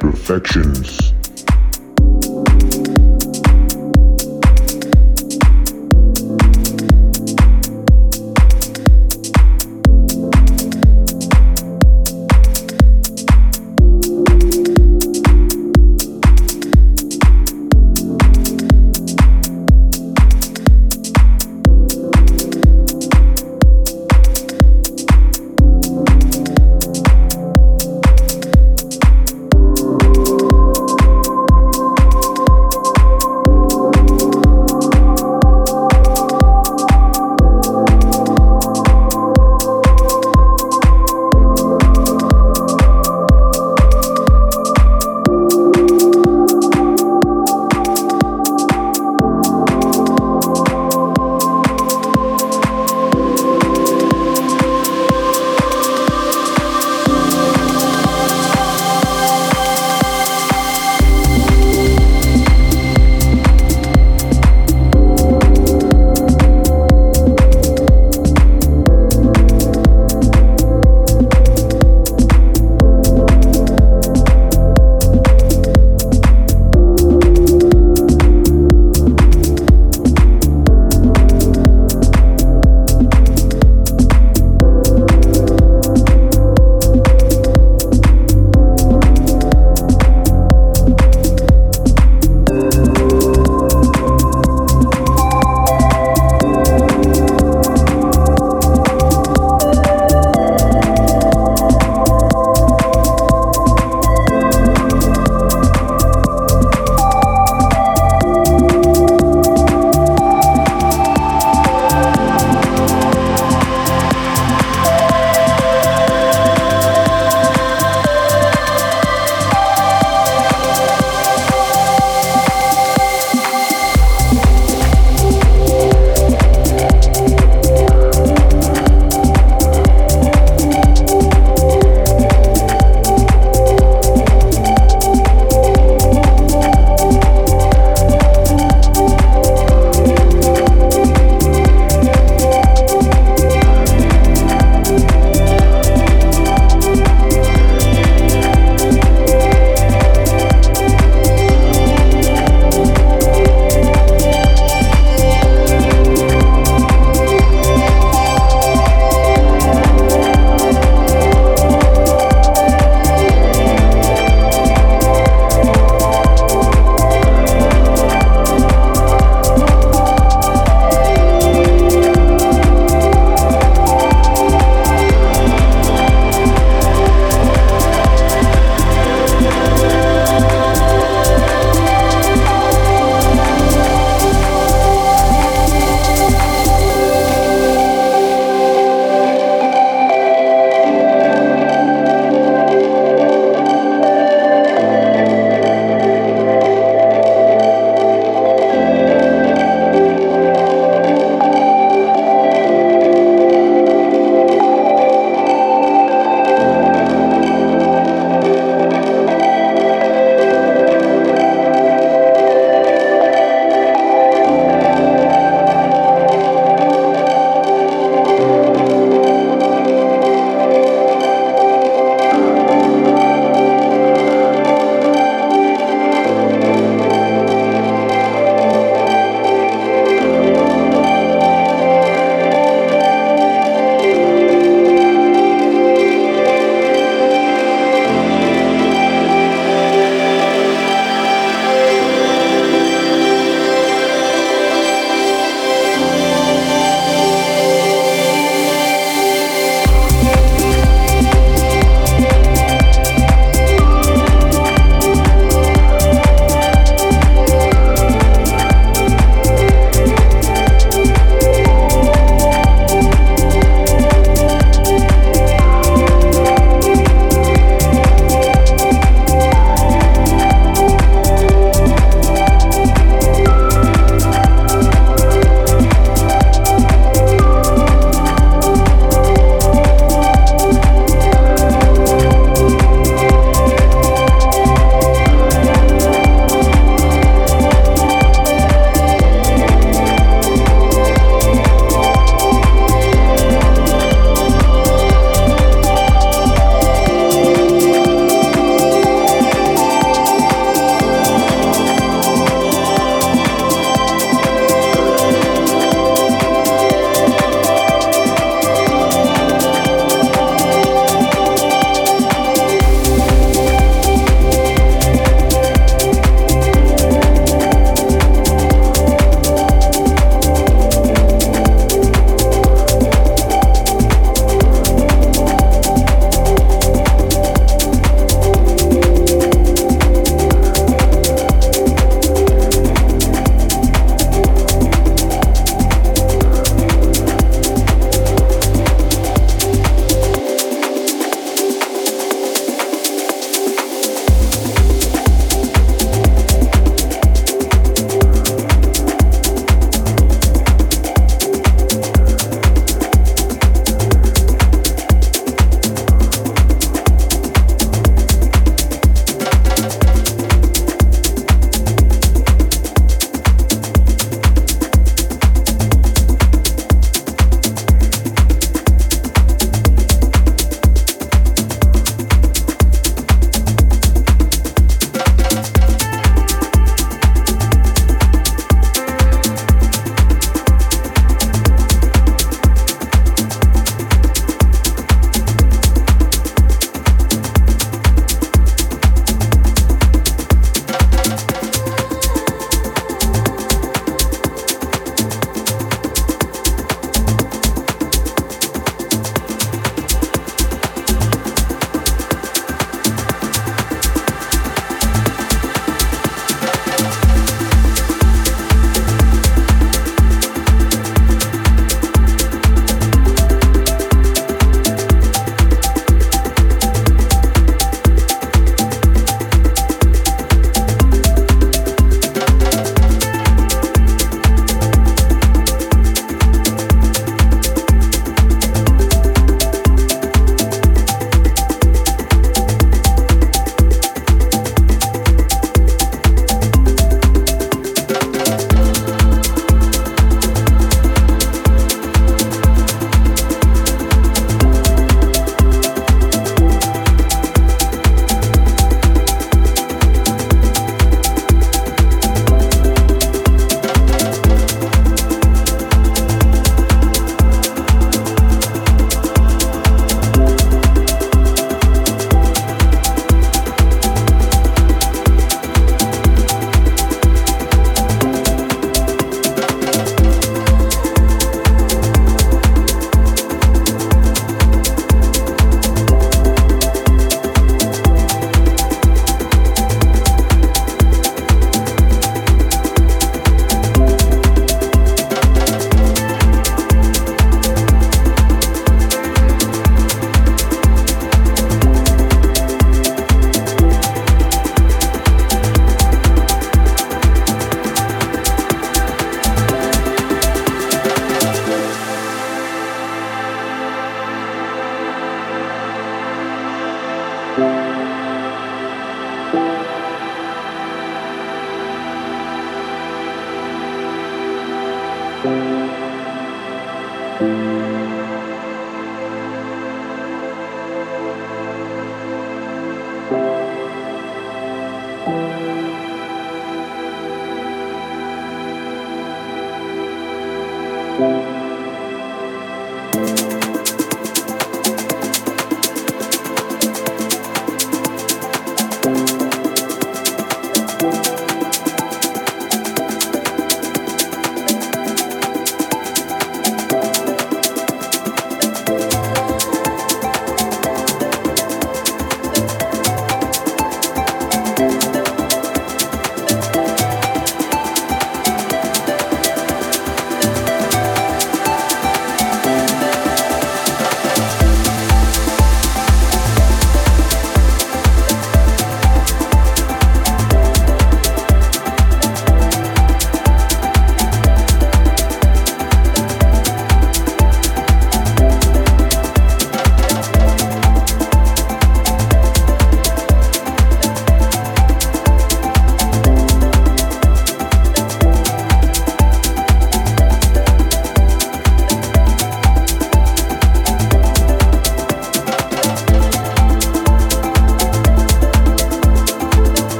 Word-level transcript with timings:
Perfections. 0.00 1.19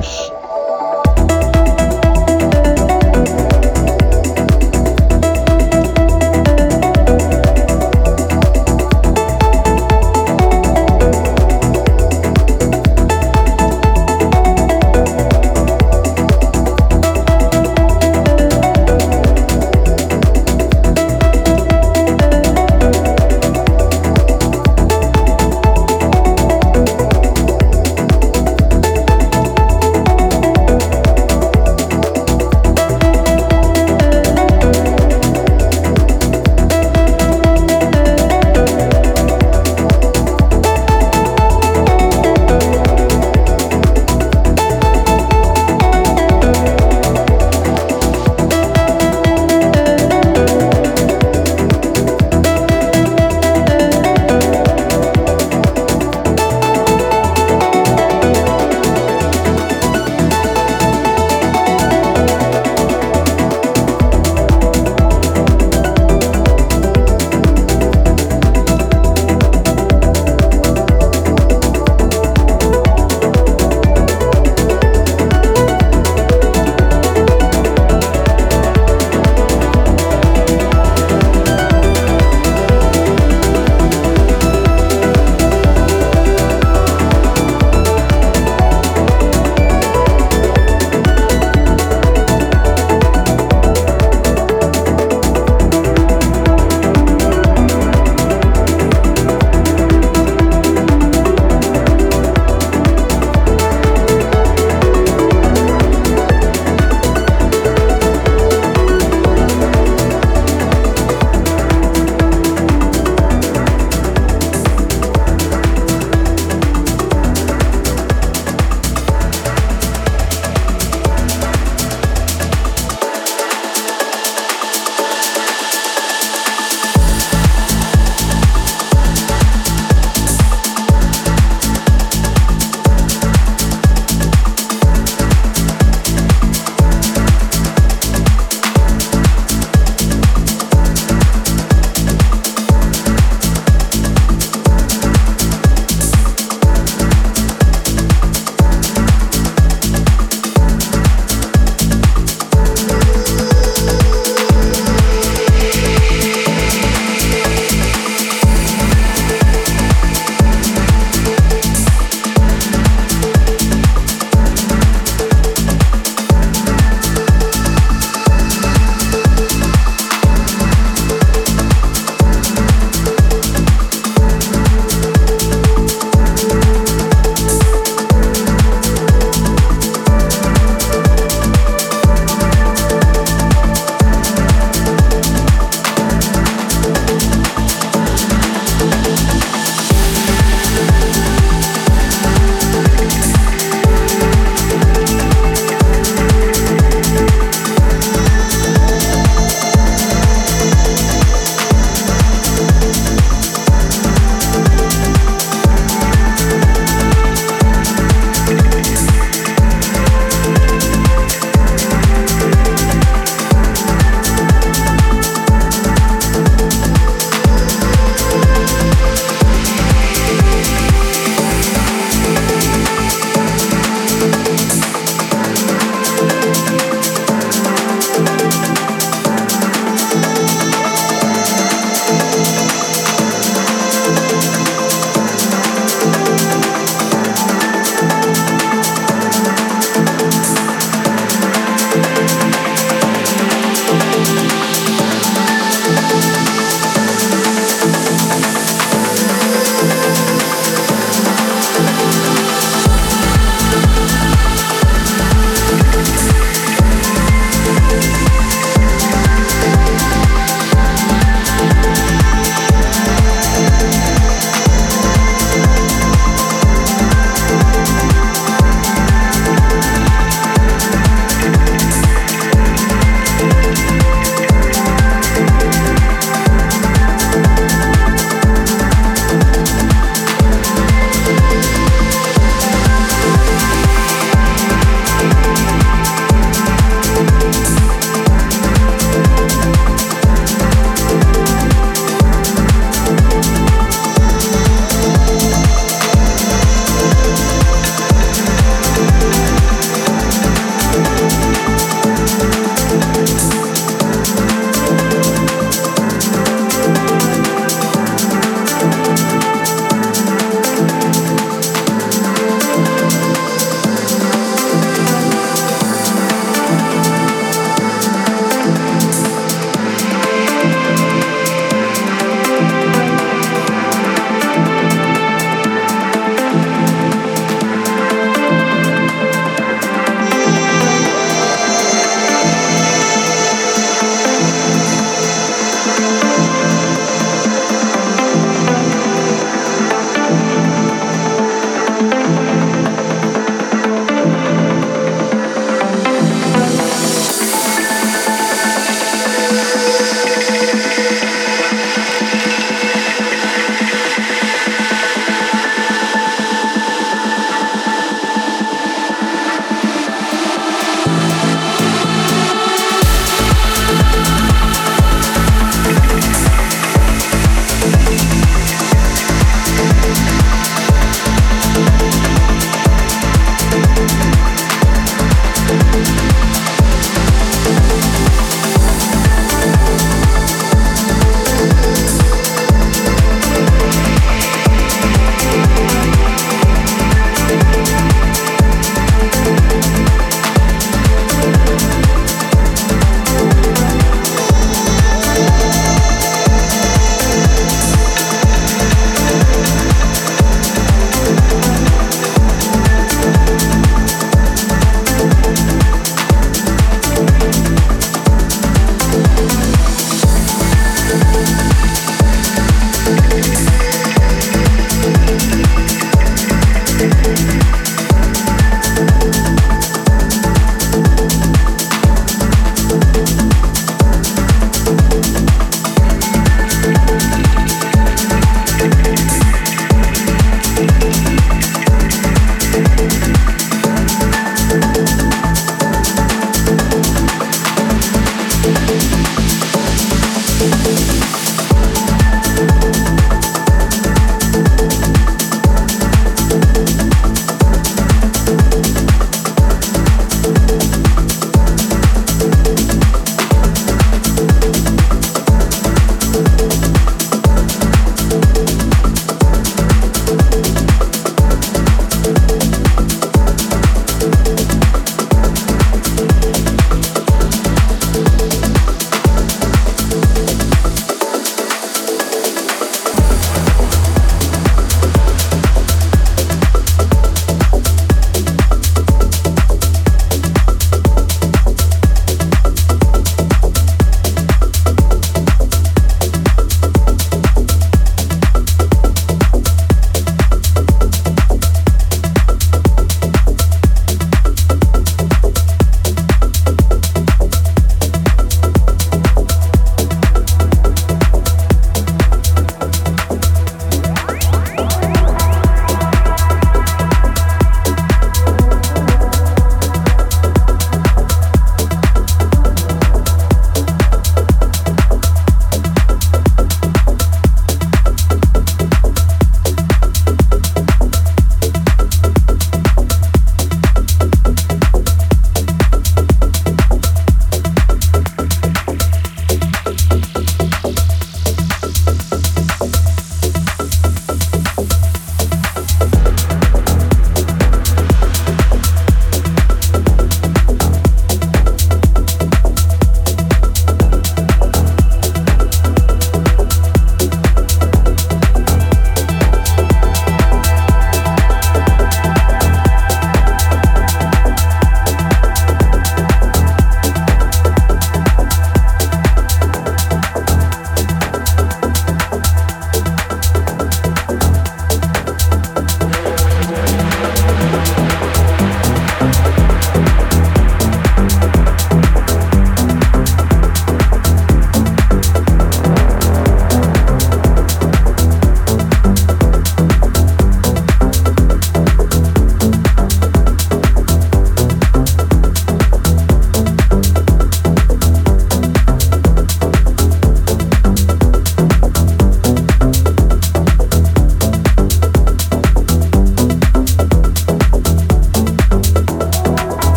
Affections. 0.00 0.29